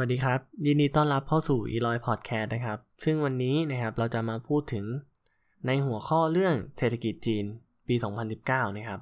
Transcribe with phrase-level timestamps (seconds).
[0.00, 4.84] วัสดีครับ ยินดีต้อนรับเข้าสู่อีลอยพอดแคสต์นะครับ ซึ่งวันนี้นะครับเราจะมาพูดถึง
[5.66, 7.44] ในหัวข้อเรื่องเศรษฐกิจจีน
[7.88, 7.94] ปี
[8.36, 9.00] 2019 นะครับ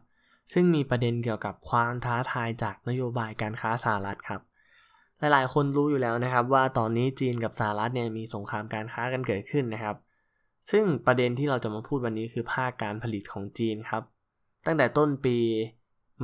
[0.53, 4.40] ซึ่งมีประเด็นเกี่ยวกับความท้าทายจากนโยบายการค้าสหรัฐครับ
[5.19, 9.97] หลายๆ คนรู้อยู่แล้วนะครับ ว่าตอนนี้จีนกับสหรัฐเนี่ยมีสงครามการค้ากันเกิดขึ้นนะครับ
[10.71, 14.03] ซึ่งประเด็นที่เราจะมาพูดวันนี้คือภาคการผลิตของจีนครับ
[14.67, 15.37] ตั้งแต่ต้นปี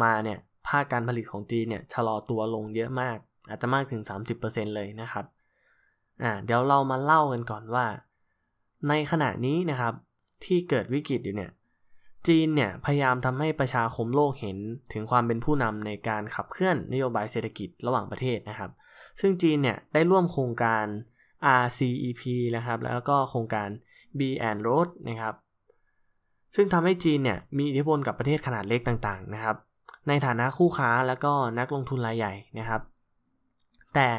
[0.02, 3.18] มาเนี่ยภาคการผลิตของจีนเนี่ยชะลอตัวลงเยอะมาก
[3.48, 4.02] อาจจะมากถึง
[4.38, 5.24] 30%เลยนะครับ
[6.22, 7.86] อ่าเดี๋ยวเรามาเล่ากันก่อนว่า
[8.88, 9.94] ในขณะนี้นะครับ
[10.44, 11.50] ที่เกิดวิกฤตอยู่เนี่ย
[12.28, 14.58] จีนเนี่ยพยายามทำให้ประชาคมโลกเห็น
[14.92, 18.70] ถึงความเป็นผู้นำในการขับเคลื่อนนโยบายเศรษฐกิจระหว่างประเทศนะครับ
[19.20, 20.84] ซึ่งจีนเนี่ยได้ร่วมโครงการ
[21.62, 22.22] RCEP
[22.56, 23.68] นะครับ แล้วก็โครงการ
[24.18, 25.34] B and Road นะครับ
[26.54, 29.56] ซึ่งทำให้จีนเนี่ยมีอิทธิพลกับประเทศขนาดเล็กต่างๆนะครับ
[30.08, 32.80] ในฐานะคู่ค้าแล้วก็นักลงทุนรายใหญ่นะครับ
[33.94, 34.10] แต่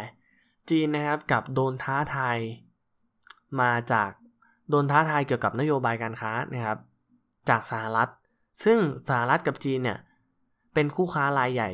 [0.70, 2.38] จีนนะครับกับโดนท้าทาย
[3.62, 4.12] มาจาก
[4.70, 6.80] โดนท้าทายเกี่ยวกับนโยบายการค้านะครับ
[7.50, 8.10] จากสหรัฐ
[8.64, 10.00] ซึ่งสหรัฐกับจีนเนี่ย
[10.74, 11.72] เป็นคู่ค้ารายใหญ่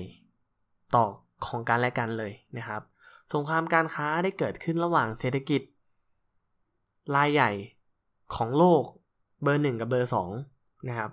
[0.96, 1.06] ต่อ
[1.46, 2.82] ของกันและกันเลยนะครับ
[3.34, 5.62] สงครามการค้าได้เกิดขึ้นระหว่างเศรษฐกิจ
[7.16, 7.52] รายใหญ่
[8.36, 8.84] ของโลก
[9.44, 10.30] เบอร์หนึ่งกับเบอร์สอง
[10.88, 11.12] นะครับ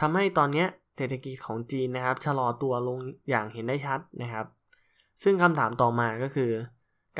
[0.00, 4.46] ทำให้ตอนนี้เศรษฐกิจของจีนนะครับชะลอตัวลงอย่างเห็นได้ชัดนะครับ
[5.22, 6.50] ซึ่งคำถามต่อมาก็คือ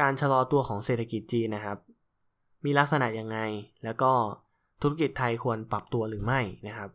[0.00, 1.78] การชะลอตัวของเศรษฐกิจจีนนะครับ
[2.64, 3.38] มีลักษณะยังไง
[3.84, 4.10] แล้วก็
[4.82, 6.90] ธุรกิจไทยควรปรับตัวหรือไม่นะครับ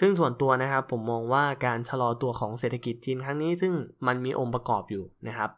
[0.00, 3.72] ซึ่งส่วนตัวนะครับผมมองว่าการชะลอตัวของเศรษฐกิจจีนครั้งนี้ ซึ่ง
[4.06, 5.50] มันมีองค์ประกอบอยู่นะครับ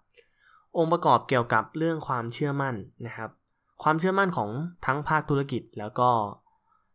[0.78, 2.74] องค์ประกอบเกี่ยวกับเรื่องความเชื่อมั่น
[3.06, 3.30] นะครับ
[3.82, 4.50] ความเชื่อมั่นของ
[4.86, 6.10] ทั้งภาคธุรกิจแล้วก็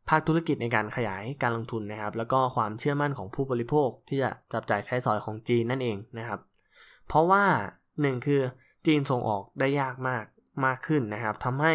[0.10, 6.40] ภาคธุรกิจในการขยายการลงทุนนะครับ แล้วก็ความเชื่อมั่นของผู้บริโภคที่จะจับจ่ายใช้สอยของจีนนั่นเองนะครับ
[7.08, 7.44] เพราะว่า
[8.02, 8.42] หนึ่งคือ
[8.86, 10.26] จีนส่งออกได้ยากมาก
[10.66, 11.74] มากขึ้นนะครับทำให้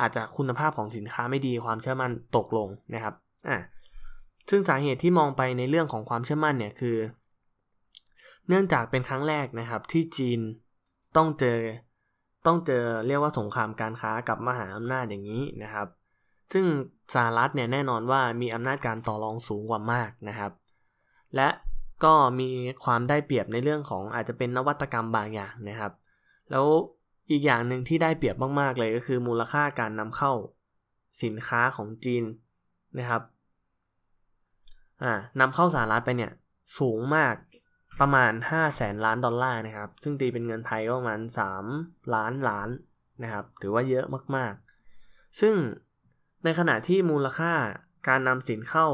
[0.00, 3.14] อาจจะคุณภาพของสินค้าไม่ดีความเชื่อมั่นตกลงนะครับ
[3.48, 3.56] อ่า
[4.50, 6.96] ซึ่งสาเหตุที่มองไปในเรื่องของความเชื่อมั่นเนี่ยคือ
[8.48, 10.40] เนื่องจากเป็นครั้งแรกนะครับที่จีน
[11.16, 11.58] ต้องเจอ
[12.46, 15.88] ต้องเจอเรียกว่าสงครามการค้ากับมหาอำนาจอย่างนี้นะครับ
[16.52, 16.66] ซึ่ง
[17.14, 20.52] สหรัฐเนี่ยแน่นอนว่ามีอำนาจการต่อรองสูงกว่ามากนะครับ
[21.36, 21.48] และ
[22.04, 22.50] ก็มี
[22.84, 25.92] ความได้เปรียบในเรื่องของอาจจะเป็นนวัตกรรมบางอย่างนะครับ
[26.50, 26.66] แล้ว
[27.30, 30.32] อีกอย่างหนึ่งที่ได้เปรียบมากๆเลยก็คือมูลค่าการนำเข้า
[31.22, 32.24] สินค้าของจีน
[32.98, 33.22] นะครับ
[35.02, 36.32] อ่านำเข้าสหรัฐไปเนี่ย
[36.78, 37.34] สูงมาก
[38.00, 41.20] ประมาณ5แสนล้านดอลลาร์นะครับ ซึ่งตีเป็นเงินไทยก็ประมาณ
[41.68, 42.68] 3 ล้านล้าน
[43.22, 44.06] นะครับ ถือว่าเยอะ
[44.36, 45.54] มากๆ ซึ่ง
[46.44, 47.52] ในขณะที่มูลค่า
[48.08, 48.86] การนำสินเข้า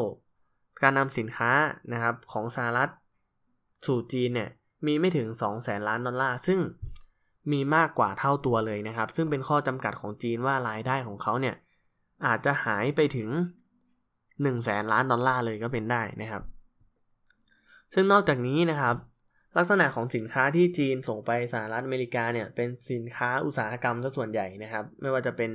[0.82, 1.50] การนำสินค้า
[1.92, 2.88] นะครับของสหรัฐ
[3.86, 4.50] สู่จีนเนี่ย
[4.86, 6.60] มีไม่ถึง2แสนล้านดอลลาร์ ซึ่ง
[7.52, 11.54] มีมากกว่าเท่าตัวเลยนะครับ ซึ่งเป็นข้อจำกัดของจีนว่ารายได้ของเขาเนี่ย
[12.26, 13.28] อาจจะหายไปถึง
[14.02, 16.42] 1แสนล้านดอลลาร์เลยก็เป็นได้นะครับ
[17.94, 18.96] ซึ่งนอกจากนี้นะครับ
[19.56, 25.50] ลักษณะของสินค้าที่จีนส่งไปสหรัฐอเมริกาเนี่ยเป็นสินค้าอุตสาหกรรมซะส่วนใหญ่นะครับ ไม่ว่าจะเป็น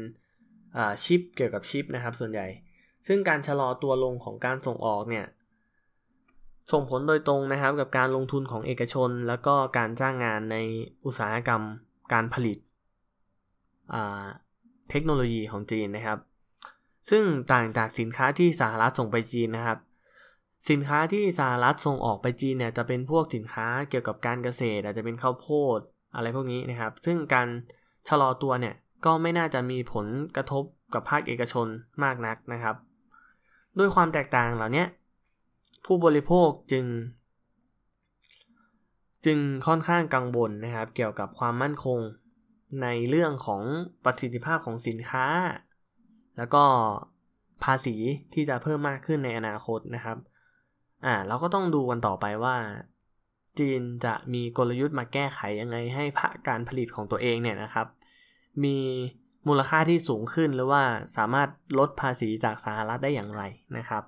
[1.03, 2.47] ชิปเกี่ยวกับชิปนะครับส่วนใหญ่
[3.07, 5.25] ซึ่งการชะลอตัวลงของการส่งออกเนี่ย
[6.71, 10.57] ส่งผลโดยตรงนะครับกับการลงทุนของเอกชน แล้วก็การจ้างงานใน
[11.05, 11.61] อุตสาหกรรม
[12.13, 12.57] การผลิต
[14.89, 16.19] เทคโนโลยีของจีนนะครับ
[17.09, 19.77] ซึ่งต่างจากสินค้าที่สหรัฐส่งไปจีนนะครับ
[20.69, 25.47] สินค้าที่สหรัฐส่งออกไปจีนเนี่ยจะเป็นพวกสินค้าเกี่ยวกับการเกษตร อาจจะเป็นข้าวโพ
[25.77, 25.79] ด
[26.15, 27.47] อะไรพวกนี้นะครับ ซึ่งการ
[28.09, 28.75] ชะลอตัวเนี่ย
[29.05, 30.63] ก็ไม่น่าจะมีผลกระทบ
[30.93, 31.67] กับภาคเอกชน
[32.03, 32.75] มากนักนะครับ
[33.79, 34.85] ด้วยความแตกต่างเหล่านี้
[35.85, 36.85] ผู้บริโภคจึง
[39.25, 41.99] จึงค่อนข้างกังวลนะครับ เกี่ยวกับความมั่นคง
[42.81, 43.61] ในเรื่องของ
[44.03, 45.25] ประสิทธิภาพของสินค้า
[46.37, 46.63] แล้วก็
[47.63, 47.95] ภาษี
[48.33, 50.17] ที่จะเพิ่มมากขึ้นในอนาคตนะครับ
[51.05, 52.55] อ่าเราก็ต้องดูกันต่อไปว่า
[53.59, 57.87] จีนจะมีกลยุทธ์มาแก้ไขยังไงให้ภาคการผลิตของตัวเองเนี่ยนะครับ
[58.63, 58.77] มี
[59.47, 60.83] มูลค่าที่สูงขึ้นหรือว่า
[61.17, 61.49] สามารถ
[61.79, 63.43] ลดภาษีจากสหรัฐได้อย่างไร
[63.77, 64.03] นะครับ